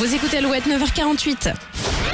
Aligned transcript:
Vous 0.00 0.14
écoutez 0.14 0.38
Alouette 0.38 0.66
9h48. 0.66 1.52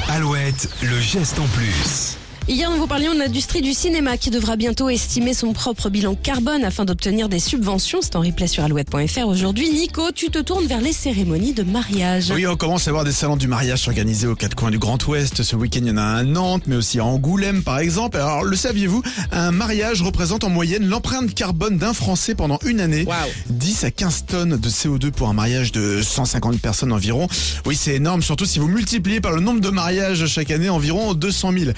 Alouette, 0.09 0.69
le 0.81 0.99
geste 0.99 1.39
en 1.39 1.47
plus. 1.47 2.17
Hier, 2.49 2.71
nous 2.71 2.77
vous 2.77 2.87
parlions 2.87 3.13
de 3.13 3.19
l'industrie 3.19 3.61
du 3.61 3.73
cinéma 3.73 4.15
qui 4.15 4.29
devra 4.29 4.55
bientôt 4.55 4.89
estimer 4.89 5.33
son 5.33 5.51
propre 5.51 5.89
bilan 5.89 6.15
carbone 6.15 6.63
afin 6.63 6.85
d'obtenir 6.85 7.27
des 7.27 7.39
subventions. 7.39 7.99
C'est 8.01 8.15
en 8.15 8.21
replay 8.21 8.47
sur 8.47 8.63
alouette.fr. 8.63 9.27
Aujourd'hui, 9.27 9.69
Nico, 9.69 10.13
tu 10.15 10.29
te 10.29 10.39
tournes 10.39 10.65
vers 10.65 10.79
les 10.79 10.93
cérémonies 10.93 11.51
de 11.51 11.63
mariage. 11.63 12.31
Oui, 12.33 12.47
on 12.47 12.55
commence 12.55 12.87
à 12.87 12.93
voir 12.93 13.03
des 13.03 13.11
salons 13.11 13.35
du 13.35 13.49
mariage 13.49 13.85
organisés 13.89 14.27
aux 14.27 14.35
quatre 14.35 14.55
coins 14.55 14.71
du 14.71 14.79
Grand 14.79 15.05
Ouest. 15.07 15.43
Ce 15.43 15.57
week-end, 15.57 15.81
il 15.81 15.89
y 15.89 15.91
en 15.91 15.97
a 15.97 16.01
un 16.01 16.15
à 16.15 16.23
Nantes, 16.23 16.63
mais 16.67 16.77
aussi 16.77 16.99
à 16.99 17.05
Angoulême, 17.05 17.63
par 17.63 17.79
exemple. 17.79 18.15
Alors, 18.15 18.45
le 18.45 18.55
saviez-vous? 18.55 19.03
Un 19.33 19.51
mariage 19.51 20.01
représente 20.01 20.45
en 20.45 20.49
moyenne 20.49 20.87
l'empreinte 20.87 21.33
carbone 21.33 21.77
d'un 21.77 21.93
Français 21.93 22.33
pendant 22.33 22.59
une 22.65 22.79
année. 22.79 23.05
10 23.49 23.83
à 23.83 23.91
15 23.91 24.25
tonnes 24.25 24.57
de 24.57 24.69
CO2 24.69 25.11
pour 25.11 25.27
un 25.27 25.33
mariage 25.33 25.73
de 25.73 26.01
150 26.01 26.61
personnes 26.61 26.93
environ. 26.93 27.27
Oui, 27.65 27.75
c'est 27.75 27.95
énorme, 27.95 28.21
surtout 28.21 28.45
si 28.45 28.59
vous 28.59 28.69
multipliez 28.69 29.19
par 29.19 29.33
le 29.33 29.41
nombre 29.41 29.59
de 29.59 29.69
mariages 29.69 30.25
chaque 30.27 30.51
année, 30.51 30.69
environ 30.69 31.13
200 31.13 31.51
000. 31.51 31.71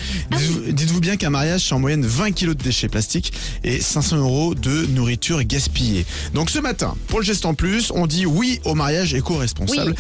Dites-vous- 0.68 1.00
bien 1.00 1.18
qu'un 1.18 1.30
mariage, 1.30 1.66
c'est 1.68 1.74
en 1.74 1.80
moyenne 1.80 2.06
20 2.06 2.32
kilos 2.32 2.56
de 2.56 2.64
déchets 2.64 2.90
plastiques 2.90 3.34
et 3.64 3.80
500 3.80 4.18
euros 4.18 4.56
de 4.56 4.86
nourriture 4.88 5.44
gaspillée. 5.44 6.06
Donc 6.34 6.50
ce 6.50 6.60
matin, 6.60 6.96
pour 7.08 7.20
le 7.20 7.26
geste 7.26 7.46
en 7.46 7.54
plus, 7.54 7.92
on 7.96 8.08
dit 8.08 8.26
oui 8.26 8.60
au 8.66 8.76
mariage 8.76 9.14
éco-responsable. 9.14 9.96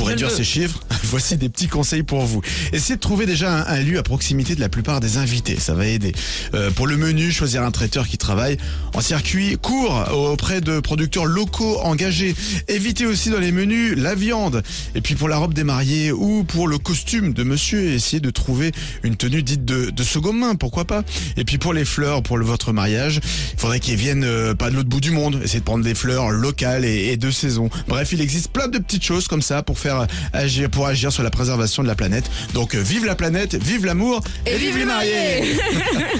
Pour 0.00 0.08
réduire 0.08 0.30
ces 0.30 0.44
chiffres, 0.44 0.80
voici 1.04 1.36
des 1.36 1.50
petits 1.50 1.68
conseils 1.68 2.02
pour 2.02 2.24
vous. 2.24 2.40
Essayez 2.72 2.94
de 2.94 3.00
trouver 3.00 3.26
déjà 3.26 3.52
un, 3.52 3.66
un 3.66 3.82
lieu 3.82 3.98
à 3.98 4.02
proximité 4.02 4.54
de 4.54 4.60
la 4.60 4.70
plupart 4.70 4.98
des 4.98 5.18
invités, 5.18 5.60
ça 5.60 5.74
va 5.74 5.86
aider. 5.86 6.12
Euh, 6.54 6.70
pour 6.70 6.86
le 6.86 6.96
menu, 6.96 7.30
choisir 7.30 7.62
un 7.62 7.70
traiteur 7.70 8.08
qui 8.08 8.16
travaille 8.16 8.56
en 8.94 9.02
circuit 9.02 9.58
court 9.58 10.08
auprès 10.10 10.62
de 10.62 10.80
producteurs 10.80 11.26
locaux 11.26 11.80
engagés. 11.80 12.34
Évitez 12.68 13.04
aussi 13.04 13.28
dans 13.28 13.40
les 13.40 13.52
menus 13.52 13.94
la 13.94 14.14
viande. 14.14 14.62
Et 14.94 15.02
puis 15.02 15.16
pour 15.16 15.28
la 15.28 15.36
robe 15.36 15.52
des 15.52 15.64
mariés 15.64 16.12
ou 16.12 16.44
pour 16.44 16.66
le 16.66 16.78
costume 16.78 17.34
de 17.34 17.42
monsieur, 17.42 17.92
essayez 17.92 18.20
de 18.20 18.30
trouver 18.30 18.72
une 19.02 19.16
tenue 19.16 19.42
dite 19.42 19.66
de, 19.66 19.90
de 19.90 20.02
seconde 20.02 20.38
main, 20.38 20.54
pourquoi 20.54 20.86
pas. 20.86 21.02
Et 21.36 21.44
puis 21.44 21.58
pour 21.58 21.74
les 21.74 21.84
fleurs, 21.84 22.22
pour 22.22 22.38
le, 22.38 22.46
votre 22.46 22.72
mariage, 22.72 23.20
il 23.52 23.60
faudrait 23.60 23.80
qu'ils 23.80 23.96
viennent 23.96 24.24
euh, 24.24 24.54
pas 24.54 24.70
de 24.70 24.76
l'autre 24.76 24.88
bout 24.88 25.02
du 25.02 25.10
monde. 25.10 25.38
Essayez 25.44 25.60
de 25.60 25.64
prendre 25.64 25.84
des 25.84 25.94
fleurs 25.94 26.30
locales 26.30 26.86
et, 26.86 27.08
et 27.08 27.18
de 27.18 27.30
saison. 27.30 27.68
Bref, 27.86 28.12
il 28.12 28.22
existe 28.22 28.48
plein 28.48 28.68
de 28.68 28.78
petites 28.78 29.04
choses 29.04 29.28
comme 29.28 29.42
ça 29.42 29.62
pour 29.62 29.78
faire 29.78 29.89
agir, 30.32 30.70
pour 30.70 30.86
agir 30.86 31.12
sur 31.12 31.22
la 31.22 31.30
préservation 31.30 31.82
de 31.82 31.88
la 31.88 31.94
planète. 31.94 32.30
Donc 32.54 32.74
euh, 32.74 32.80
vive 32.80 33.04
la 33.04 33.14
planète, 33.14 33.54
vive 33.54 33.86
l'amour 33.86 34.20
et, 34.46 34.56
vive 34.56 34.78
les 34.78 34.84
mariés. 34.84 35.56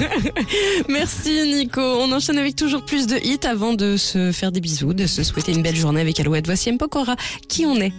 Merci 0.88 1.42
Nico. 1.46 1.80
On 1.80 2.12
enchaîne 2.12 2.38
avec 2.38 2.56
toujours 2.56 2.84
plus 2.84 3.06
de 3.06 3.16
hits 3.16 3.46
avant 3.46 3.74
de 3.74 3.96
se 3.96 4.32
faire 4.32 4.52
des 4.52 4.60
bisous, 4.60 4.94
de 4.94 5.06
se 5.06 5.22
souhaiter 5.22 5.52
une 5.52 5.62
belle 5.62 5.76
journée 5.76 6.00
avec 6.00 6.18
Alouette. 6.20 6.46
Voici 6.46 6.68
M. 6.68 6.78
Pokora. 6.78 7.16
Qui 7.48 7.66
on 7.66 7.76
est? 7.76 7.92